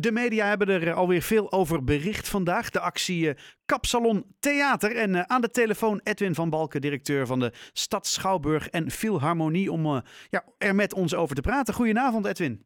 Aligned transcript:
De 0.00 0.12
media 0.12 0.46
hebben 0.46 0.68
er 0.68 0.92
alweer 0.92 1.22
veel 1.22 1.52
over 1.52 1.84
bericht 1.84 2.28
vandaag. 2.28 2.70
De 2.70 2.80
actie 2.80 3.34
Kapsalon 3.66 4.24
Theater. 4.38 4.96
En 4.96 5.28
aan 5.28 5.40
de 5.40 5.50
telefoon 5.50 6.00
Edwin 6.02 6.34
van 6.34 6.50
Balken, 6.50 6.80
directeur 6.80 7.26
van 7.26 7.40
de 7.40 7.52
Stad 7.72 8.06
Schouwburg 8.06 8.68
en 8.68 8.90
Philharmonie, 8.90 9.72
om 9.72 10.02
ja, 10.28 10.44
er 10.58 10.74
met 10.74 10.94
ons 10.94 11.14
over 11.14 11.34
te 11.34 11.40
praten. 11.40 11.74
Goedenavond, 11.74 12.26
Edwin. 12.26 12.64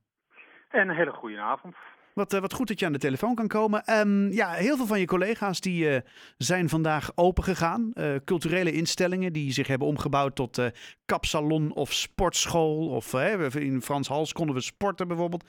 En 0.69 0.89
een 0.89 0.97
hele 0.97 1.13
goede 1.13 1.41
avond. 1.41 1.75
Wat, 2.15 2.33
wat 2.33 2.53
goed 2.53 2.69
dat 2.69 2.79
je 2.79 2.87
aan 2.87 2.93
de 2.93 2.99
telefoon 2.99 3.35
kan 3.35 3.49
komen. 3.49 3.99
Um, 3.99 4.33
ja, 4.33 4.51
heel 4.51 4.77
veel 4.77 4.87
van 4.87 5.01
je 5.01 5.07
collega's 5.07 5.61
die 5.61 5.91
uh, 5.91 5.97
zijn 6.37 6.69
vandaag 6.69 7.13
open 7.15 7.45
gegaan. 7.45 7.91
Uh, 7.95 8.15
culturele 8.25 8.73
instellingen 8.73 9.33
die 9.33 9.53
zich 9.53 9.67
hebben 9.67 9.89
omgebouwd 9.89 10.35
tot 10.35 10.59
uh, 10.59 10.67
kapsalon 11.05 11.75
of 11.75 11.93
sportschool. 11.93 12.89
Of 12.89 13.15
in 13.55 13.83
Frans 13.83 14.09
Hals 14.09 14.33
konden 14.33 14.55
we 14.55 14.61
sporten 14.61 15.09
bijvoorbeeld. 15.09 15.45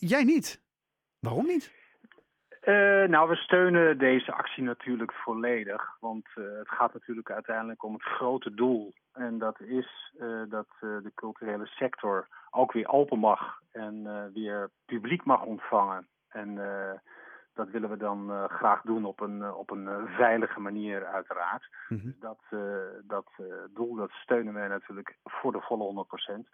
Jij 0.00 0.24
niet. 0.24 0.62
Waarom 1.20 1.46
niet? 1.46 1.74
nou, 3.08 3.28
we 3.28 3.36
steunen 3.36 3.98
deze 3.98 4.32
actie 4.32 4.62
natuurlijk 4.62 5.12
volledig. 5.12 5.96
Want 6.00 6.26
het 6.34 6.68
gaat 6.68 6.92
natuurlijk 6.92 7.30
uiteindelijk 7.30 7.84
om 7.84 7.92
het 7.92 8.02
grote 8.02 8.54
doel. 8.54 8.94
En 9.12 9.38
dat 9.38 9.60
is 9.60 10.14
dat 10.48 10.66
de 10.80 11.12
culturele 11.14 11.66
sector 11.66 12.28
ook 12.50 12.72
weer 12.72 12.88
open 12.88 13.18
mag 13.18 13.60
en 13.72 14.30
weer 14.32 14.70
publiek 14.86 15.24
mag 15.24 15.42
ontvangen. 15.42 16.08
En 16.28 16.58
dat 17.56 17.70
willen 17.70 17.90
we 17.90 17.96
dan 17.96 18.30
uh, 18.30 18.44
graag 18.44 18.82
doen 18.82 19.04
op 19.04 19.20
een, 19.20 19.54
op 19.54 19.70
een 19.70 20.08
veilige 20.08 20.60
manier 20.60 21.06
uiteraard. 21.06 21.68
Mm 21.88 22.00
-hmm. 22.00 22.16
Dat, 22.20 22.38
dat 23.02 23.26
doel 23.74 23.94
dat 23.94 24.10
steunen 24.10 24.54
wij 24.54 24.68
natuurlijk 24.68 25.16
voor 25.24 25.52
de 25.52 25.60
volle 25.60 26.06
100%. 26.46 26.50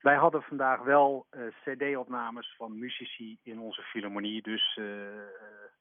Wij 0.00 0.16
hadden 0.16 0.42
vandaag 0.42 0.82
wel 0.82 1.26
cd-opnames 1.64 2.54
van 2.56 2.78
muzici 2.78 3.38
in 3.42 3.58
onze 3.58 3.82
filharmonie. 3.82 4.42
Dus 4.42 4.80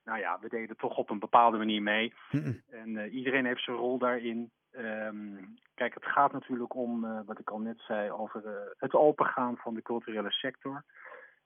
nou 0.04 0.20
ja, 0.20 0.40
we 0.42 0.50
deden 0.50 0.78
toch 0.78 0.98
op 0.98 1.10
een 1.10 1.20
bepaalde 1.20 1.58
manier 1.58 1.82
mee. 1.82 2.14
Mm 2.32 2.44
-hmm. 2.44 2.62
En 2.70 3.10
iedereen 3.10 3.46
heeft 3.46 3.64
zijn 3.64 3.78
rol 3.78 3.98
daarin. 3.98 4.52
Um, 4.72 5.58
kijk, 5.76 5.94
het 5.94 6.06
gaat 6.06 6.32
natuurlijk 6.32 6.76
om, 6.76 7.24
wat 7.26 7.40
ik 7.40 7.50
al 7.50 7.60
net 7.60 7.80
zei, 7.80 8.12
over 8.12 8.74
het 8.78 8.94
opengaan 8.94 9.58
van 9.58 9.74
de 9.74 9.82
culturele 9.82 10.32
sector. 10.32 10.84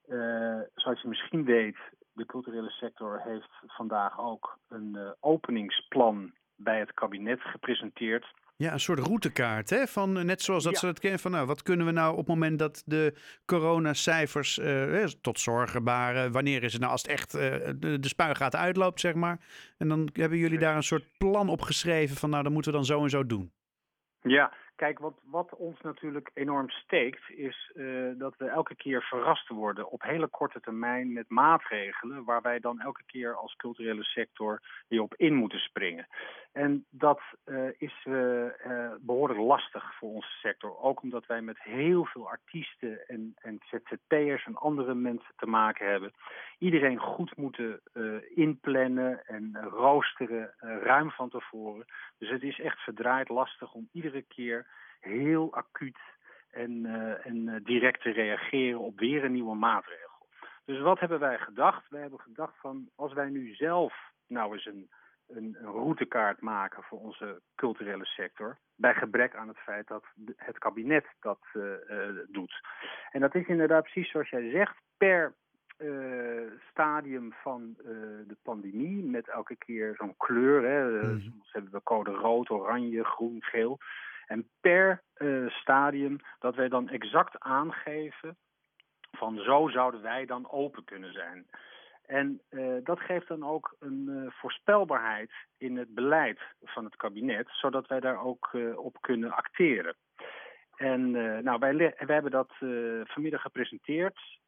Uh, 0.07 0.59
zoals 0.75 1.01
je 1.01 1.07
misschien 1.07 1.45
weet, 1.45 1.77
de 2.15 2.25
culturele 2.25 2.69
sector 2.69 3.21
heeft 3.21 3.49
vandaag 3.67 4.19
ook 4.19 4.59
een 4.69 5.15
openingsplan 5.19 6.33
bij 6.55 6.79
het 6.79 6.93
kabinet 6.93 7.41
gepresenteerd. 7.41 8.33
Ja, 8.57 8.73
een 8.73 8.79
soort 8.79 8.99
routekaart, 8.99 9.69
hè? 9.69 9.87
Van, 9.87 10.25
net 10.25 10.41
zoals 10.41 10.63
dat 10.63 10.73
ja. 10.73 10.79
ze 10.79 10.85
het 10.85 10.99
kennen 10.99 11.19
van, 11.19 11.31
nou, 11.31 11.47
wat 11.47 11.63
kunnen 11.63 11.85
we 11.85 11.91
nou 11.91 12.11
op 12.11 12.17
het 12.17 12.27
moment 12.27 12.59
dat 12.59 12.83
de 12.85 13.13
coronacijfers 13.45 14.57
uh, 14.57 15.03
tot 15.03 15.39
zorgen 15.39 15.83
baren? 15.83 16.31
Wanneer 16.31 16.63
is 16.63 16.71
het 16.71 16.81
nou 16.81 16.91
als 16.91 17.01
het 17.01 17.11
echt 17.11 17.35
uh, 17.35 17.41
de, 17.75 17.99
de 17.99 18.07
spuigaat 18.07 18.55
uitloopt, 18.55 18.99
zeg 18.99 19.13
maar? 19.13 19.39
En 19.77 19.87
dan 19.87 20.09
hebben 20.13 20.37
jullie 20.37 20.59
daar 20.59 20.75
een 20.75 20.83
soort 20.83 21.17
plan 21.17 21.49
op 21.49 21.61
geschreven 21.61 22.15
van, 22.15 22.29
nou, 22.29 22.43
dan 22.43 22.53
moeten 22.53 22.71
we 22.71 22.77
dan 22.77 22.85
zo 22.85 23.03
en 23.03 23.09
zo 23.09 23.25
doen. 23.25 23.51
Ja, 24.21 24.53
Kijk, 24.75 24.99
wat, 24.99 25.13
wat 25.23 25.55
ons 25.55 25.81
natuurlijk 25.81 26.31
enorm 26.33 26.69
steekt, 26.69 27.29
is 27.29 27.71
uh, 27.75 28.11
dat 28.17 28.37
we 28.37 28.45
elke 28.45 28.75
keer 28.75 29.01
verrast 29.01 29.47
worden 29.47 29.89
op 29.89 30.01
hele 30.01 30.27
korte 30.27 30.59
termijn 30.59 31.13
met 31.13 31.29
maatregelen 31.29 32.23
waar 32.23 32.41
wij 32.41 32.59
dan 32.59 32.79
elke 32.79 33.03
keer 33.05 33.35
als 33.35 33.55
culturele 33.55 34.03
sector 34.03 34.61
weer 34.87 35.01
op 35.01 35.15
in 35.15 35.33
moeten 35.33 35.59
springen. 35.59 36.07
En 36.55 36.85
dat 36.89 37.21
uh, 37.45 37.69
is 37.77 38.05
uh, 38.05 38.45
behoorlijk 38.99 39.39
lastig 39.39 39.95
voor 39.95 40.09
onze 40.09 40.29
sector. 40.29 40.77
Ook 40.77 41.01
omdat 41.01 41.25
wij 41.25 41.41
met 41.41 41.61
heel 41.61 42.05
veel 42.05 42.29
artiesten 42.29 43.07
en, 43.07 43.33
en 43.35 43.59
ZZP'ers 43.69 44.45
en 44.45 44.55
andere 44.55 44.93
mensen 44.93 45.33
te 45.35 45.45
maken 45.45 45.89
hebben. 45.89 46.13
Iedereen 46.57 46.97
goed 46.97 47.37
moeten 47.37 47.81
inplannen 48.35 49.25
en 49.25 49.57
roosteren 49.61 50.53
ruim 50.59 51.11
van 51.11 51.29
tevoren. 51.29 51.85
Dus 52.17 52.29
het 52.29 52.43
is 52.43 52.59
echt 52.59 52.79
verdraaid 52.79 53.29
lastig 53.29 53.73
om 53.73 53.89
iedere 53.91 54.21
keer 54.21 54.67
heel 54.99 55.53
acuut 55.53 55.99
en, 56.51 56.85
en 57.23 57.63
direct 57.63 58.01
te 58.01 58.11
reageren 58.11 58.79
op 58.79 58.99
weer 58.99 59.23
een 59.23 59.31
nieuwe 59.31 59.55
maatregel. 59.55 60.27
Dus 60.65 60.79
wat 60.79 60.99
hebben 60.99 61.19
wij 61.19 61.37
gedacht? 61.37 61.89
Wij 61.89 62.01
hebben 62.01 62.19
gedacht 62.19 62.53
van 62.59 62.89
als 62.95 63.13
wij 63.13 63.29
nu 63.29 63.55
zelf 63.55 63.93
nou 64.27 64.53
eens 64.53 64.65
een, 64.65 64.89
een, 65.27 65.57
een 65.59 65.71
routekaart 65.71 66.41
maken 66.41 66.83
voor 66.83 66.99
onze 66.99 67.41
culturele 67.55 68.05
sector, 68.05 68.57
bij 68.75 68.93
gebrek 68.93 69.35
aan 69.35 69.47
het 69.47 69.57
feit 69.57 69.87
dat 69.87 70.03
het 70.35 70.57
kabinet 70.57 71.05
dat 71.19 71.39
uh, 71.53 71.73
doet. 72.27 72.61
En 73.11 73.19
dat 73.19 73.35
is 73.35 73.47
inderdaad 73.47 73.83
precies 73.83 74.11
zoals 74.11 74.29
jij 74.29 74.49
zegt, 74.49 74.75
per 74.97 75.33
uh, 75.77 76.51
stadium 76.69 77.33
van 77.33 77.73
de 78.27 78.37
pandemie. 78.43 79.03
Met 79.03 79.29
elke 79.29 79.55
keer 79.55 79.95
zo'n 79.97 80.17
kleur. 80.17 80.63
Hè. 80.63 81.03
Mm. 81.03 81.19
Soms 81.19 81.51
hebben 81.51 81.71
we 81.71 81.83
code 81.83 82.11
rood, 82.11 82.49
oranje, 82.49 83.03
groen, 83.03 83.43
geel. 83.43 83.77
En 84.25 84.49
per 84.61 85.01
stadium 85.47 86.17
dat 86.39 86.55
wij 86.55 86.67
dan 86.67 86.89
exact 86.89 87.39
aangeven 87.39 88.37
van 89.11 89.37
zo 89.37 89.67
zouden 89.67 90.01
wij 90.01 90.25
dan 90.25 90.51
open 90.51 90.83
kunnen 90.83 91.13
zijn. 91.13 91.47
En 92.07 92.41
uh, 92.49 92.75
dat 92.83 92.99
geeft 92.99 93.27
dan 93.27 93.43
ook 93.43 93.75
een 93.79 94.05
uh, 94.09 94.31
voorspelbaarheid 94.31 95.31
in 95.57 95.77
het 95.77 95.93
beleid 95.93 96.39
van 96.63 96.85
het 96.85 96.95
kabinet, 96.95 97.47
zodat 97.51 97.87
wij 97.87 97.99
daar 97.99 98.23
ook 98.23 98.49
uh, 98.53 98.77
op 98.77 98.97
kunnen 99.01 99.31
acteren. 99.31 99.95
En 100.75 101.11
nou, 101.43 101.59
wij, 101.59 101.75
wij 101.75 101.95
hebben 101.97 102.31
dat 102.31 102.53
vanmiddag 103.03 103.41
gepresenteerd. 103.41 104.39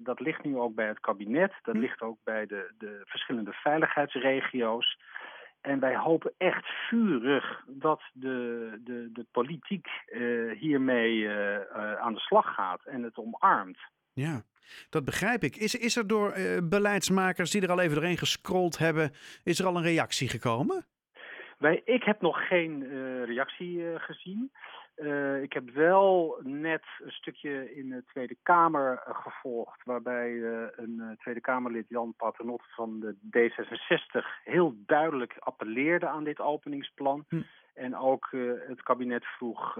dat 0.00 0.20
ligt 0.20 0.44
nu 0.44 0.56
ook 0.56 0.74
bij 0.74 0.86
het 0.86 1.00
kabinet. 1.00 1.52
Dat 1.62 1.74
hm. 1.74 1.80
ligt 1.80 2.00
ook 2.00 2.18
bij 2.24 2.46
de, 2.46 2.72
de 2.78 3.00
verschillende 3.04 3.52
veiligheidsregio's. 3.52 4.98
En 5.60 5.80
wij 5.80 5.96
hopen 5.96 6.34
echt 6.36 6.66
vurig 6.66 7.64
dat 7.66 8.02
de, 8.12 8.70
de, 8.84 9.08
de 9.12 9.26
politiek 9.30 9.88
hiermee 10.58 11.30
aan 11.98 12.14
de 12.14 12.20
slag 12.20 12.54
gaat 12.54 12.84
en 12.84 13.02
het 13.02 13.16
omarmt. 13.16 13.78
Ja, 14.18 14.42
dat 14.90 15.04
begrijp 15.04 15.42
ik. 15.42 15.56
Is, 15.56 15.74
is 15.74 15.96
er 15.96 16.06
door 16.06 16.34
beleidsmakers 16.62 17.50
die 17.50 17.62
er 17.62 17.70
al 17.70 17.80
even 17.80 17.94
doorheen 17.94 18.16
gescrolld 18.16 18.78
hebben, 18.78 19.10
is 19.44 19.58
er 19.58 19.66
al 19.66 19.76
een 19.76 19.82
reactie 19.82 20.28
gekomen? 20.28 20.86
Wij, 21.58 21.82
ik 21.84 22.02
heb 22.02 22.20
nog 22.20 22.46
geen 22.46 22.84
reactie 23.24 23.98
gezien. 23.98 24.50
Uh, 24.98 25.42
ik 25.42 25.52
heb 25.52 25.70
wel 25.70 26.40
net 26.42 26.82
een 26.98 27.10
stukje 27.10 27.74
in 27.74 27.88
de 27.88 28.04
Tweede 28.06 28.36
Kamer 28.42 29.02
gevolgd, 29.04 29.84
waarbij 29.84 30.42
een 30.76 31.16
Tweede 31.18 31.40
Kamerlid 31.40 31.88
Jan 31.88 32.14
Paternot 32.16 32.62
van 32.68 33.00
de 33.00 33.14
D66 33.36 34.42
heel 34.44 34.74
duidelijk 34.86 35.36
appelleerde 35.38 36.08
aan 36.08 36.24
dit 36.24 36.40
openingsplan. 36.40 37.24
Hm. 37.28 37.42
En 37.74 37.96
ook 37.96 38.28
het 38.66 38.82
kabinet 38.82 39.24
vroeg 39.24 39.78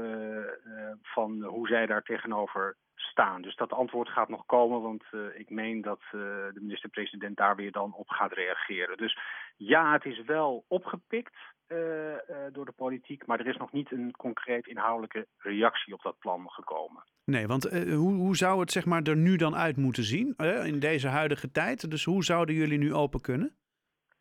van 1.02 1.42
hoe 1.42 1.66
zij 1.68 1.86
daar 1.86 2.02
tegenover 2.02 2.76
staan. 3.08 3.42
Dus 3.42 3.56
dat 3.56 3.72
antwoord 3.72 4.08
gaat 4.08 4.28
nog 4.28 4.46
komen, 4.46 4.82
want 4.82 5.04
ik 5.34 5.50
meen 5.50 5.82
dat 5.82 6.00
de 6.10 6.60
minister-president 6.60 7.36
daar 7.36 7.56
weer 7.56 7.72
dan 7.72 7.94
op 7.94 8.08
gaat 8.08 8.32
reageren. 8.32 8.96
Dus 8.96 9.18
ja, 9.56 9.92
het 9.92 10.04
is 10.04 10.22
wel 10.22 10.64
opgepikt. 10.68 11.36
Uh, 11.72 11.78
uh, 11.78 12.16
door 12.52 12.64
de 12.64 12.72
politiek, 12.72 13.26
maar 13.26 13.40
er 13.40 13.46
is 13.46 13.56
nog 13.56 13.72
niet 13.72 13.92
een 13.92 14.10
concreet 14.16 14.66
inhoudelijke 14.66 15.26
reactie 15.38 15.94
op 15.94 16.02
dat 16.02 16.18
plan 16.18 16.50
gekomen. 16.50 17.04
Nee, 17.24 17.46
want 17.46 17.70
hoe, 17.72 18.14
hoe 18.14 18.36
zou 18.36 18.60
het 18.60 18.70
zeg 18.70 18.84
maar, 18.84 19.02
er 19.02 19.16
nu 19.16 19.36
dan 19.36 19.56
uit 19.56 19.76
moeten 19.76 20.02
zien 20.02 20.36
in 20.64 20.78
deze 20.78 21.08
huidige 21.08 21.50
tijd? 21.50 21.90
Dus 21.90 22.04
hoe 22.04 22.24
zouden 22.24 22.54
jullie 22.54 22.78
nu 22.78 22.94
open 22.94 23.20
kunnen? 23.20 23.56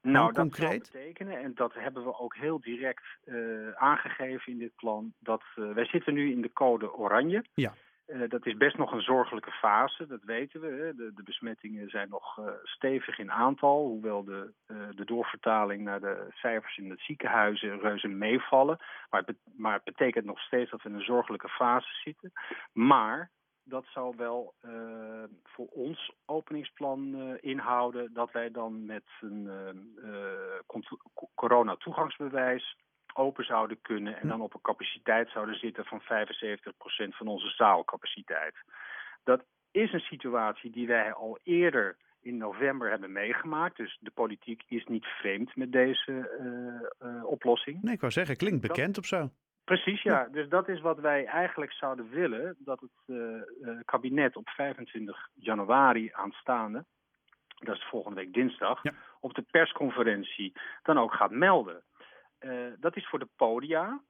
Nou, 0.01 0.33
dat 0.33 0.55
zou 0.55 0.77
betekenen, 0.77 1.39
en 1.39 1.51
dat 1.55 1.73
hebben 1.73 2.03
we 2.03 2.19
ook 2.19 2.35
heel 2.35 2.61
direct 2.61 3.05
aangegeven 3.75 4.51
in 4.51 4.57
dit 4.57 4.75
plan, 4.75 5.13
dat 5.19 5.43
wij 5.55 5.85
zitten 5.85 6.13
nu 6.13 6.31
in 6.31 6.41
de 6.41 6.53
code 6.53 6.93
oranje. 6.93 7.43
Ja. 7.53 7.73
Uh, 8.07 8.29
dat 8.29 8.45
is 8.45 8.57
best 8.57 8.77
nog 8.77 8.91
een 8.91 9.01
zorgelijke 9.01 9.51
fase, 9.51 10.07
dat 10.07 10.23
weten 10.23 10.61
we. 10.61 10.67
Hè. 10.67 10.95
De, 10.95 11.13
de, 11.13 11.23
besmettingen 11.23 11.89
zijn 11.89 12.09
nog 12.09 12.37
uh, 12.37 12.45
stevig 12.63 13.19
in 13.19 13.31
aantal, 13.31 13.87
hoewel 13.87 14.23
de, 14.23 14.53
uh, 14.67 14.77
de 14.95 15.05
doorvertaling 15.05 15.83
naar 15.83 15.99
de 15.99 16.27
cijfers 16.29 16.77
in 16.77 16.89
het 16.89 16.99
ziekenhuizen 16.99 17.79
reuze 17.79 18.07
meevallen. 18.07 18.77
Maar 19.09 19.23
het, 19.25 19.37
maar 19.55 19.81
betekent 19.83 20.25
nog 20.25 20.39
steeds 20.39 20.71
dat 20.71 20.81
we 20.81 20.89
in 20.89 20.95
een 20.95 21.01
zorgelijke 21.01 21.49
fase 21.49 21.93
zitten. 22.03 22.31
Maar 22.73 23.31
dat 23.63 23.85
zou 23.85 24.15
wel 24.17 24.53
voor 25.43 25.67
ons 25.67 26.11
openingsplan 26.25 27.15
inhouden 27.39 28.13
dat 28.13 28.31
wij 28.31 28.51
dan 28.51 28.85
met 28.85 29.03
een 29.19 29.49
corona-toegangsbewijs 31.35 32.75
open 33.17 33.45
zouden 33.45 33.81
kunnen 33.81 34.19
en 34.19 34.27
dan 34.27 34.41
op 34.41 34.53
een 34.53 34.61
capaciteit 34.61 35.29
zouden 35.29 35.55
zitten 35.55 35.85
van 35.85 36.01
75% 36.01 36.05
van 37.09 37.27
onze 37.27 37.49
zaalcapaciteit. 37.49 38.55
Dat 39.23 39.43
is 39.71 39.93
een 39.93 39.99
situatie 39.99 40.71
die 40.71 40.87
wij 40.87 41.13
al 41.13 41.39
eerder 41.43 41.97
in 42.21 42.37
november 42.37 42.89
hebben 42.89 43.11
meegemaakt. 43.11 43.77
Dus 43.77 43.97
de 43.99 44.11
politiek 44.11 44.63
is 44.67 44.85
niet 44.85 45.05
vreemd 45.05 45.55
met 45.55 45.71
deze 45.71 46.11
uh, 47.01 47.09
uh, 47.09 47.25
oplossing. 47.25 47.81
Nee, 47.81 47.93
ik 47.93 47.99
wou 47.99 48.11
zeggen, 48.11 48.35
klinkt 48.35 48.61
bekend 48.61 48.95
dat, 48.95 48.97
of 48.97 49.05
zo. 49.05 49.29
Precies, 49.63 50.01
ja. 50.01 50.19
ja. 50.19 50.27
Dus 50.31 50.49
dat 50.49 50.67
is 50.67 50.81
wat 50.81 50.99
wij 50.99 51.25
eigenlijk 51.25 51.71
zouden 51.71 52.09
willen. 52.09 52.55
Dat 52.59 52.79
het 52.79 53.17
uh, 53.17 53.79
kabinet 53.85 54.35
op 54.35 54.49
25 54.49 55.29
januari 55.33 56.09
aanstaande 56.13 56.85
dat 57.59 57.75
is 57.75 57.87
volgende 57.89 58.15
week 58.15 58.33
dinsdag, 58.33 58.83
Ja. 58.83 58.93
op 59.19 59.33
de 59.33 59.41
persconferentie 59.41 60.53
dan 60.83 60.97
ook 60.97 61.13
gaat 61.13 61.31
melden. 61.31 61.83
Eh, 62.39 62.51
dat 62.79 62.95
is 62.95 63.07
voor 63.07 63.19
de 63.19 63.29
podia. 63.35 64.01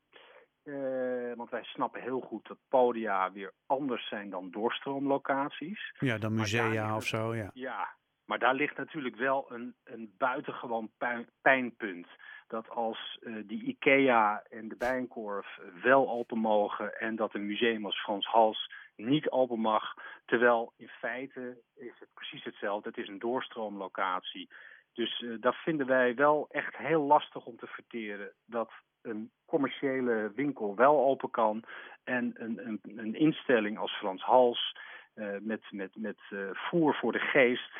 Eh, 0.64 1.34
want 1.36 1.50
wij 1.50 1.64
snappen 1.64 2.02
heel 2.02 2.20
goed 2.22 2.48
dat 2.48 2.58
podia 2.70 3.32
weer 3.32 3.54
anders 3.66 4.08
zijn 4.08 4.30
dan 4.30 4.52
doorstroomlocaties. 4.52 5.94
Ja, 6.00 6.18
dan 6.18 6.34
musea 6.34 6.96
of 6.96 7.06
zo, 7.06 7.36
ja. 7.36 7.50
Ja, 7.54 7.96
maar 8.26 8.40
daar 8.40 8.54
ligt 8.54 8.78
natuurlijk 8.78 9.16
wel 9.16 9.52
een, 9.52 9.76
een 9.84 10.14
buitengewoon 10.18 10.92
pijn- 10.98 11.30
pijnpunt. 11.42 12.08
Dat 12.48 12.70
als 12.70 13.18
eh, 13.22 13.34
die 13.46 13.64
IKEA 13.64 14.44
en 14.50 14.68
de 14.68 14.76
Bijenkorf 14.76 15.60
wel 15.82 16.10
open 16.10 16.38
mogen 16.38 17.00
en 17.00 17.16
dat 17.16 17.34
een 17.34 17.46
museum 17.46 17.86
als 17.86 18.02
Frans 18.02 18.26
Hals 18.26 18.72
niet 18.96 19.30
open 19.30 19.60
mag. 19.60 19.94
Terwijl 20.26 20.74
in 20.78 20.88
feite 20.88 21.58
is 21.76 22.00
het 22.00 22.10
precies 22.14 22.44
hetzelfde. 22.44 22.90
Het 22.90 22.98
is 22.98 23.08
een 23.08 23.20
doorstroomlocatie. 23.20 24.50
Dus 24.98 25.22
eh 25.22 25.30
dat 25.40 25.56
vinden 25.56 25.88
wij 25.88 26.16
wel 26.16 26.48
echt 26.52 26.78
heel 26.78 27.02
lastig 27.02 27.46
om 27.46 27.58
te 27.58 27.68
verteren. 27.68 28.32
Dat 28.46 28.72
een 29.02 29.32
commerciële 29.46 30.32
winkel 30.36 30.76
wel 30.76 31.06
open 31.06 31.30
kan 31.30 31.64
en 32.04 32.34
een, 32.38 32.68
een, 32.68 32.80
een 32.98 33.16
instelling 33.16 33.78
als 33.78 33.92
Frans 33.92 34.22
Hals 34.22 34.78
eh, 35.14 35.28
met, 35.40 35.62
met, 35.72 35.96
met 35.96 36.20
eh, 36.30 36.40
voer 36.52 36.96
voor 36.96 37.12
de 37.12 37.20
geest 37.20 37.72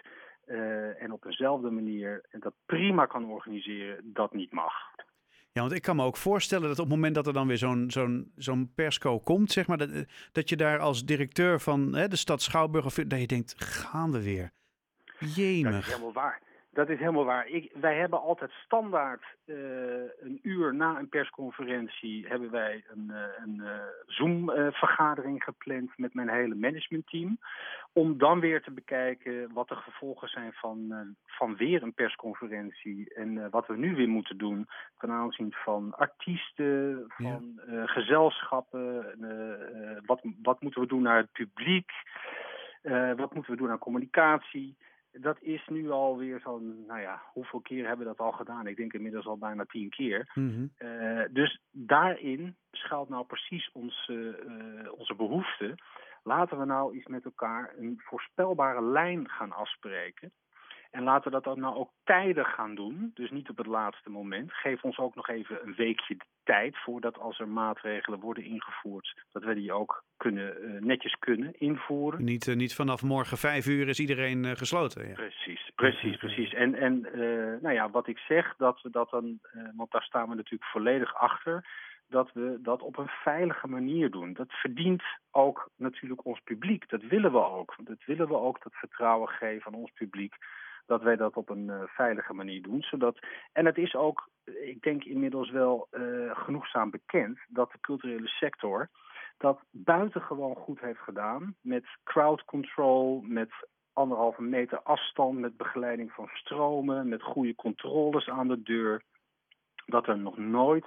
en 0.98 1.12
op 1.12 1.26
eenzelfde 1.26 1.70
manier 1.70 2.26
en 2.30 2.40
dat 2.40 2.54
prima 2.66 3.06
kan 3.06 3.26
organiseren, 3.26 4.14
dat 4.14 4.34
niet 4.34 4.52
mag. 4.52 4.74
Ja, 5.52 5.62
want 5.62 5.76
ik 5.76 5.82
kan 5.82 5.96
me 5.96 6.04
ook 6.04 6.18
voorstellen 6.18 6.68
dat 6.68 6.80
op 6.80 6.86
het 6.86 6.94
moment 6.94 7.16
dat 7.16 7.28
er 7.28 7.34
dan 7.34 7.48
weer 7.48 7.58
zo'n 7.58 7.92
zo'n 7.92 8.32
zo'n 8.36 8.72
persco 8.76 9.20
komt, 9.20 9.52
zeg 9.52 9.68
maar, 9.68 9.78
dat, 9.78 10.06
dat 10.32 10.50
je 10.50 10.56
daar 10.56 10.80
als 10.80 11.06
directeur 11.06 11.60
van 11.60 11.96
hè, 11.96 12.08
de 12.08 12.16
stad 12.16 12.42
Schouwburg, 12.42 12.86
of, 12.86 12.94
dat 12.96 13.20
je 13.20 13.28
denkt, 13.28 13.64
gaan 13.64 14.12
we 14.12 14.24
weer. 14.24 14.52
Dat 15.06 15.30
is 15.30 15.36
Jemig. 15.36 15.86
helemaal 15.86 16.14
waar. 16.14 16.42
Dat 16.78 16.90
is 16.90 17.00
helemaal 17.00 17.26
waar. 17.26 17.48
Ik, 17.48 17.72
wij 17.74 17.98
hebben 17.98 18.22
altijd 18.22 18.52
standaard 18.52 19.24
eh, 19.46 19.56
een 20.20 20.40
uur 20.42 20.76
na 20.76 20.98
een 20.98 21.10
persconferentie 21.10 22.28
hebben 22.28 22.52
wij 22.52 22.84
een, 22.88 23.12
eh, 23.12 23.44
een 23.46 23.62
eh, 23.62 23.80
Zoom-vergadering 24.06 25.44
gepland 25.44 25.98
met 25.98 26.14
mijn 26.14 26.30
hele 26.30 26.56
managementteam. 26.56 27.40
Om 27.94 28.18
dan 28.18 28.40
weer 28.40 28.62
te 28.62 28.72
bekijken 28.72 29.54
wat 29.54 29.68
de 29.68 29.76
gevolgen 29.76 30.28
zijn 30.28 30.54
van, 30.54 30.94
van 31.26 31.56
weer 31.56 31.84
een 31.84 31.94
persconferentie. 31.94 33.14
En 33.14 33.50
wat 33.50 33.68
we 33.68 33.78
nu 33.78 33.96
weer 33.96 34.10
moeten 34.10 34.38
doen 34.38 34.68
ten 34.98 35.12
aanzien 35.12 35.54
van 35.54 35.94
artiesten, 35.96 37.04
van 37.08 37.60
gezelschappen. 37.86 39.06
wat, 40.06 40.22
wat 40.42 40.62
moeten 40.62 40.82
we 40.82 40.88
doen 40.88 41.02
naar 41.02 41.18
het 41.18 41.32
publiek? 41.32 41.92
Wat 43.16 43.34
moeten 43.34 43.52
we 43.52 43.58
doen 43.58 43.70
aan 43.70 43.78
communicatie? 43.78 44.76
Dat 45.22 45.38
is 45.42 45.68
nu 45.68 45.90
alweer 45.90 46.40
zo'n, 46.40 46.86
nou 46.88 47.00
ja, 47.00 47.22
hoeveel 47.34 47.62
keer 47.62 47.88
hebben 47.88 48.08
we 48.08 48.16
dat 48.16 48.26
al 48.26 48.32
gedaan? 48.32 48.68
Ik 48.68 48.76
denk 48.76 48.94
inmiddels 48.94 49.26
al 49.26 49.38
bijna 49.38 49.66
tien 49.66 49.90
keer. 49.90 50.32
Mhm. 50.34 50.68
Eh, 50.78 51.24
dus 51.32 51.62
daarin 51.72 52.56
schuilt 52.72 53.10
nou 53.10 53.26
precies 53.26 53.72
onze, 53.72 54.44
eh, 54.48 54.92
onze 54.92 55.16
behoefte. 55.16 55.76
Laten 56.24 56.60
we 56.60 56.66
nou 56.66 56.94
eens 56.94 57.08
met 57.08 57.26
elkaar 57.26 57.74
een 57.78 58.02
voorspelbare 58.04 58.82
lijn 58.82 59.30
gaan 59.30 59.52
afspreken. 59.52 60.32
En 60.98 61.04
laten 61.04 61.24
we 61.24 61.30
dat 61.30 61.44
dan 61.44 61.60
nou 61.60 61.76
ook 61.76 61.92
tijdig 62.04 62.54
gaan 62.54 62.76
doen. 62.76 63.12
Dus 63.14 63.32
niet 63.32 63.50
op 63.50 63.58
het 63.58 63.66
laatste 63.66 64.10
moment. 64.10 64.54
Geef 64.54 64.84
ons 64.84 64.98
ook 64.98 65.16
nog 65.16 65.30
even 65.30 65.60
een 65.64 65.76
weekje 65.76 66.16
de 66.16 66.26
tijd 66.44 66.78
voordat 66.78 67.20
als 67.20 67.40
er 67.40 67.48
maatregelen 67.48 68.20
worden 68.20 68.44
ingevoerd, 68.44 69.24
dat 69.32 69.44
we 69.44 69.54
die 69.54 69.74
ook 69.74 70.04
kunnen, 70.18 70.64
eh, 70.64 70.82
netjes 70.82 71.16
kunnen 71.20 71.60
invoeren. 71.60 72.24
Niet, 72.24 72.48
eh, 72.48 72.56
niet 72.56 72.76
vanaf 72.76 73.04
morgen 73.04 73.38
vijf 73.38 73.68
uur 73.68 73.88
is 73.88 74.00
iedereen 74.00 74.46
eh, 74.46 74.52
gesloten. 74.52 75.08
Ja. 75.08 75.14
Precies, 75.14 75.72
precies, 75.76 76.18
precies. 76.18 76.54
En, 76.54 76.76
en 76.76 77.02
nou 77.62 77.74
ja, 77.74 77.90
wat 77.90 78.08
ik 78.08 78.18
zeg, 78.18 78.56
dat 78.56 78.82
we 78.82 78.90
dat 78.90 79.10
dan, 79.10 79.40
want 79.76 79.92
daar 79.92 80.04
staan 80.04 80.30
we 80.30 80.36
natuurlijk 80.36 80.72
volledig 80.72 81.16
achter, 81.16 81.66
dat 82.10 82.32
we 82.34 82.60
dat 82.62 82.82
op 82.82 82.98
een 82.98 83.12
veilige 83.24 83.68
manier 83.68 84.12
doen. 84.12 84.34
Dat 84.34 84.52
verdient 84.52 85.04
ook 85.32 85.70
natuurlijk 85.76 86.26
ons 86.26 86.40
publiek. 86.44 86.90
Dat 86.90 87.02
willen 87.04 87.32
we 87.32 87.44
ook. 87.44 87.76
Dat 87.84 88.06
willen 88.06 88.28
we 88.28 88.36
ook 88.36 88.64
dat 88.64 88.74
vertrouwen 88.74 89.30
geven 89.30 89.74
aan 89.74 89.80
ons 89.80 89.92
publiek. 89.92 90.36
Dat 90.88 91.02
wij 91.02 91.16
dat 91.16 91.36
op 91.36 91.50
een 91.50 91.70
eh, 91.70 91.82
veilige 91.86 92.34
manier 92.34 92.62
doen. 92.62 92.82
Zodat, 92.82 93.20
en 93.54 93.66
het 93.66 93.78
is 93.78 93.96
ook, 93.96 94.30
ik 94.44 94.82
denk 94.82 95.04
inmiddels 95.04 95.52
wel 95.52 95.88
eh, 95.92 96.02
genoegzaam 96.34 96.90
bekend 96.90 97.40
dat 97.48 97.72
de 97.72 97.80
culturele 97.80 98.28
sector 98.28 98.90
dat 99.38 99.60
buitengewoon 99.72 100.56
goed 100.56 100.80
heeft 100.80 101.00
gedaan. 101.00 101.56
Met 101.62 101.86
crowd 102.04 102.46
control, 102.46 103.22
met 103.22 103.50
anderhalve 103.94 104.42
meter 104.42 104.82
afstand, 104.82 105.40
met 105.40 105.58
begeleiding 105.58 106.12
van 106.12 106.30
stromen, 106.34 107.10
met 107.10 107.24
goede 107.24 107.56
controles 107.56 108.30
aan 108.30 108.48
de 108.48 108.62
deur. 108.62 109.04
Dat 109.86 110.08
er 110.08 110.18
nog 110.18 110.38
nooit 110.38 110.86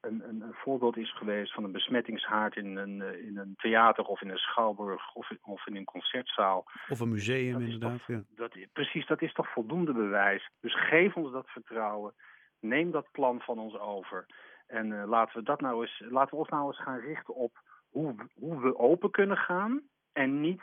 een, 0.00 0.28
een, 0.28 0.40
een 0.40 0.54
voorbeeld 0.54 0.96
is 0.96 1.16
geweest 1.16 1.52
van 1.54 1.64
een 1.64 1.72
besmettingshaard 1.72 2.56
in 2.56 2.76
een, 2.76 3.02
eh, 3.02 3.26
in 3.26 3.38
een 3.38 3.54
theater 3.56 4.04
of 4.04 4.22
in 4.22 4.28
een 4.30 4.38
schouwburg 4.38 5.14
of, 5.14 5.30
in- 5.30 5.38
of 5.42 5.66
in 5.66 5.76
een 5.76 5.84
concertzaal. 5.84 6.64
Of 6.88 7.00
een 7.00 7.08
museum 7.08 7.52
Dat 7.52 7.60
inderdaad. 7.62 8.04
Ja. 8.06 8.22
Dat, 8.28 8.56
precies, 8.72 9.06
dat 9.06 9.22
is 9.22 9.32
toch 9.32 9.52
voldoende 9.52 9.92
bewijs. 9.92 10.50
Dus 10.60 10.74
geef 10.88 11.14
ons 11.16 11.32
dat 11.32 11.48
vertrouwen. 11.50 12.14
Neem 12.60 12.90
dat 12.90 13.10
plan 13.12 13.40
van 13.40 13.58
ons 13.58 13.78
over. 13.78 14.26
En 14.66 15.00
eh, 15.00 15.08
laten, 15.08 15.38
we 15.38 15.44
dat 15.44 15.60
nou 15.60 15.80
eens, 15.82 16.02
laten 16.08 16.30
we 16.30 16.36
ons 16.36 16.48
nou 16.48 16.66
eens 16.66 16.82
gaan 16.82 16.98
richten 17.00 17.34
op 17.34 17.62
hoe, 17.88 18.14
we- 18.16 18.28
hoe 18.34 18.60
we 18.60 18.78
open 18.78 19.10
kunnen 19.10 19.36
gaan. 19.36 19.82
En 20.12 20.40
niet 20.40 20.62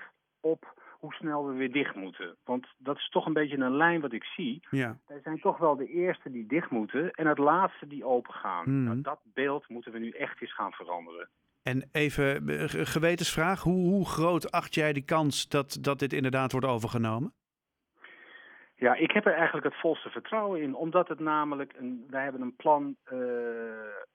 hoe 1.06 1.14
snel 1.14 1.48
we 1.48 1.54
weer 1.54 1.72
dicht 1.72 1.96
moeten. 1.96 2.36
Want 2.44 2.68
dat 2.78 2.98
is 2.98 3.10
toch 3.10 3.26
een 3.26 3.34
beetje 3.34 3.58
een 3.58 3.76
lijn 3.78 4.02
wat 4.02 4.14
ik 4.14 4.24
zie. 4.24 4.60
Ja. 4.70 4.98
Wij 5.08 5.20
zijn 5.24 5.40
toch 5.40 5.58
wel 5.58 5.76
de 5.76 5.88
eerste 5.88 6.32
die 6.32 6.46
dicht 6.48 6.70
moeten 6.70 7.12
en 7.12 7.28
het 7.28 7.38
laatste 7.38 7.88
die 7.88 8.06
open 8.06 8.34
gaan. 8.34 8.64
Mhm. 8.64 8.84
Nou, 8.84 9.02
dat 9.02 9.20
beeld 9.24 9.70
moeten 9.70 9.92
we 9.92 10.00
nu 10.00 10.10
echt 10.10 10.42
eens 10.42 10.54
gaan 10.54 10.72
veranderen. 10.72 11.30
En 11.64 11.90
even 11.92 12.48
eh, 12.50 12.70
ge- 12.70 12.86
gewetensvraag, 12.86 13.62
hoe, 13.62 13.88
hoe 13.90 14.06
groot 14.06 14.52
acht 14.52 14.76
jij 14.76 14.94
de 14.94 15.06
kans 15.06 15.48
dat, 15.48 15.78
dat 15.82 16.00
dit 16.00 16.14
inderdaad 16.14 16.52
wordt 16.52 16.68
overgenomen? 16.68 17.34
Ja, 18.76 18.96
ik 18.96 19.12
heb 19.12 19.26
er 19.26 19.34
eigenlijk 19.34 19.66
het 19.66 19.80
volste 19.80 20.10
vertrouwen 20.10 20.62
in, 20.62 20.76
omdat 20.76 21.08
het 21.08 21.20
namelijk 21.20 21.74
een, 21.78 22.06
wij 22.10 22.24
hebben 22.24 22.42
een 22.42 22.56
plan 22.56 22.96
eh, 23.04 23.18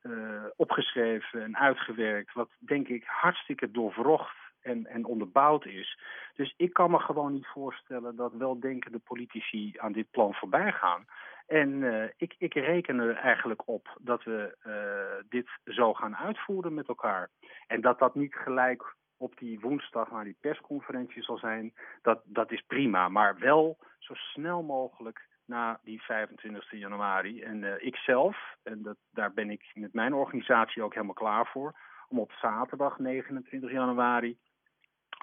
eh, 0.01 0.45
opgeschreven 0.57 1.43
en 1.43 1.57
uitgewerkt, 1.57 2.33
wat 2.33 2.51
denk 2.59 2.89
ik 2.89 3.05
hartstikke 3.07 3.71
doorwrocht 3.71 4.37
en, 4.63 4.87
en 4.87 5.05
onderbouwd 5.05 5.67
is. 5.67 5.99
Dus 6.35 6.55
ik 6.57 6.73
kan 6.73 6.91
me 6.91 6.99
gewoon 6.99 7.33
niet 7.33 7.47
voorstellen 7.47 8.17
dat 8.17 8.33
weldenkende 8.33 8.99
politici 8.99 9.75
aan 9.77 9.93
dit 9.93 10.11
plan 10.11 10.35
voorbij 10.35 10.73
gaan. 10.73 11.07
En 11.47 11.83
eh, 11.83 12.11
ik, 12.17 12.35
ik 12.39 12.55
reken 12.55 12.99
er 12.99 13.17
eigenlijk 13.17 13.69
op 13.69 13.99
dat 14.01 14.25
we 14.25 14.57
eh, 14.63 15.25
dit 15.29 15.49
zo 15.65 15.95
gaan 15.95 16.17
uitvoeren 16.17 16.75
met 16.75 16.89
elkaar. 16.89 17.31
En 17.67 17.81
dat 17.81 17.99
dat 17.99 18.15
niet 18.15 18.35
gelijk 18.35 18.95
op 19.17 19.39
die 19.39 19.61
woensdag 19.61 20.11
naar 20.11 20.25
die 20.25 20.37
persconferentie 20.41 21.23
zal 21.23 21.39
zijn, 21.39 21.75
dat, 22.03 22.21
dat 22.25 22.53
is 22.53 22.63
prima. 22.67 23.09
Maar 23.09 23.39
wel 23.39 23.79
zo 23.99 24.15
snel 24.15 24.63
mogelijk 24.63 25.29
na 25.45 25.81
die 25.83 26.03
25 26.03 26.71
januari. 26.71 27.43
En 27.43 27.65
eh, 27.65 27.87
ik 27.87 27.97
zelf, 27.97 28.57
en 28.63 28.83
dat, 28.83 28.97
daar 29.11 29.33
ben 29.33 29.51
ik 29.51 29.71
met 29.75 29.93
mijn 29.93 30.15
organisatie 30.15 30.83
ook 30.83 30.95
helemaal 30.95 31.15
klaar 31.15 31.47
voor, 31.47 31.79
om 32.09 32.19
op 32.19 32.33
zaterdag 32.33 32.99
29 32.99 33.71
januari 33.71 34.39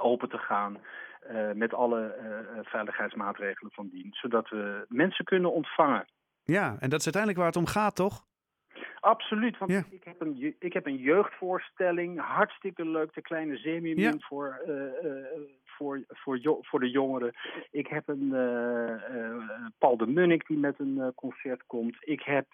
open 0.01 0.29
te 0.29 0.37
gaan 0.37 0.77
eh, 1.21 1.51
met 1.51 1.73
alle 1.73 2.13
eh, 2.13 2.39
eh, 2.39 2.45
veiligheidsmaatregelen 2.63 3.71
van 3.71 3.87
dien, 3.89 4.07
zodat 4.11 4.49
we 4.49 4.85
mensen 4.89 5.25
kunnen 5.25 5.53
ontvangen. 5.53 6.05
Ja, 6.43 6.75
en 6.79 6.89
dat 6.89 6.99
is 6.99 7.05
uiteindelijk 7.05 7.37
waar 7.37 7.45
het 7.51 7.55
om 7.55 7.65
gaat, 7.65 7.95
toch? 7.95 8.25
Absoluut, 8.99 9.57
want 9.57 9.71
Ja. 9.71 9.83
ik, 9.89 10.03
heb 10.03 10.21
een, 10.21 10.55
ik 10.59 10.73
heb 10.73 10.85
een 10.85 10.95
jeugdvoorstelling, 10.97 12.19
hartstikke 12.19 12.85
leuk, 12.85 13.13
de 13.13 13.21
kleine 13.21 13.57
zeemeermin 13.57 14.21
voor, 14.21 14.61
eh, 14.67 14.73
voor, 15.65 16.03
voor, 16.07 16.37
jo- 16.37 16.59
voor 16.61 16.79
de 16.79 16.89
jongeren. 16.89 17.33
Ik 17.71 17.87
heb 17.87 18.07
een 18.07 18.29
Paul 19.77 19.97
de 19.97 20.07
Munnik 20.07 20.47
die 20.47 20.57
met 20.57 20.79
een 20.79 21.11
concert 21.15 21.63
komt. 21.65 21.97
Ik 21.99 22.21
heb 22.21 22.45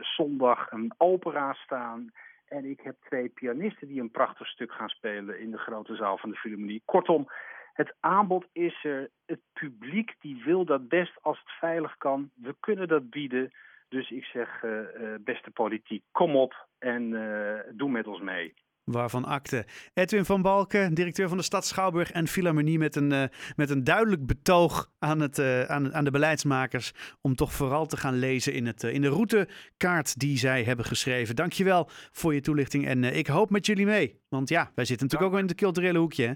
zondag 0.00 0.70
een 0.70 0.92
opera 0.98 1.52
staan. 1.52 2.10
En 2.48 2.64
ik 2.64 2.80
heb 2.80 2.96
twee 3.00 3.28
pianisten 3.28 3.88
die 3.88 4.00
een 4.00 4.10
prachtig 4.10 4.46
stuk 4.46 4.72
gaan 4.72 4.88
spelen 4.88 5.40
in 5.40 5.50
de 5.50 5.58
grote 5.58 5.94
zaal 5.94 6.18
van 6.18 6.30
de 6.30 6.36
Philharmonie. 6.36 6.82
Kortom, 6.84 7.28
het 7.72 7.94
aanbod 8.00 8.46
is 8.52 8.84
er. 8.84 9.10
Het 9.26 9.40
publiek 9.52 10.14
die 10.20 10.42
wil 10.44 10.64
dat 10.64 10.88
best 10.88 11.22
als 11.22 11.38
het 11.38 11.50
veilig 11.50 11.96
kan. 11.96 12.30
We 12.34 12.56
kunnen 12.60 12.88
dat 12.88 13.10
bieden. 13.10 13.52
Dus 13.88 14.10
ik 14.10 14.24
zeg, 14.24 14.62
eh, 14.62 14.80
eh, 14.80 15.20
beste 15.20 15.50
politiek, 15.50 16.02
kom 16.12 16.36
op 16.36 16.66
en 16.78 17.14
eh, 17.14 17.72
doe 17.72 17.90
met 17.90 18.06
ons 18.06 18.20
mee. 18.20 18.54
Waarvan 18.86 19.24
akte. 19.24 19.64
Edwin 19.94 20.24
van 20.24 20.42
Balken, 20.42 20.94
directeur 20.94 21.28
van 21.28 21.36
de 21.36 21.42
stad 21.42 21.66
Schouwburg 21.66 22.12
en 22.12 22.26
Philharmonie 22.26 22.78
met 22.78 22.96
een, 22.96 23.12
eh, 23.12 23.24
met 23.56 23.70
een 23.70 23.84
duidelijk 23.84 24.26
betoog 24.26 24.90
aan, 24.98 25.20
het, 25.20 25.38
eh, 25.38 25.62
aan, 25.62 25.94
aan 25.94 26.04
de 26.04 26.10
beleidsmakers 26.10 26.92
om 27.20 27.34
toch 27.34 27.52
vooral 27.52 27.86
te 27.86 27.96
gaan 27.96 28.18
lezen 28.18 28.52
in, 28.52 28.66
het, 28.66 28.84
eh, 28.84 28.94
in 28.94 29.00
de 29.00 29.08
routekaart 29.08 30.18
die 30.18 30.38
zij 30.38 30.64
hebben 30.64 30.84
geschreven. 30.84 31.36
Dankjewel 31.36 31.88
voor 32.12 32.34
je 32.34 32.40
toelichting 32.40 32.86
en 32.86 33.04
ik 33.04 33.26
hoop 33.26 33.50
met 33.50 33.66
jullie 33.66 33.86
mee. 33.86 34.20
Want 34.28 34.48
ja, 34.48 34.70
wij 34.74 34.84
zitten 34.84 35.06
natuurlijk 35.06 35.22
ook 35.22 35.30
wel 35.30 35.40
in 35.40 35.46
het 35.46 35.56
culturele 35.56 35.98
hoekje. 35.98 36.26
Hè? 36.26 36.34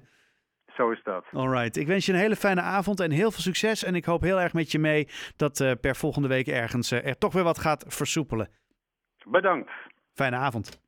Zo 0.74 0.90
is 0.90 1.02
dat. 1.02 1.24
Alright, 1.32 1.76
ik 1.76 1.86
wens 1.86 2.06
je 2.06 2.12
een 2.12 2.18
hele 2.18 2.36
fijne 2.36 2.60
avond 2.60 3.00
en 3.00 3.10
heel 3.10 3.30
veel 3.30 3.42
succes. 3.42 3.84
En 3.84 3.94
ik 3.94 4.04
hoop 4.04 4.22
heel 4.22 4.40
erg 4.40 4.52
met 4.52 4.72
je 4.72 4.78
mee 4.78 5.08
dat 5.36 5.76
per 5.80 5.96
volgende 5.96 6.28
week 6.28 6.46
ergens 6.46 6.90
er 6.90 7.18
toch 7.18 7.32
weer 7.32 7.44
wat 7.44 7.58
gaat 7.58 7.84
versoepelen. 7.88 8.48
Bedankt. 9.24 9.70
Fijne 10.14 10.36
avond. 10.36 10.80